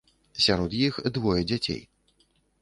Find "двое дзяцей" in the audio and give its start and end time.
1.19-1.79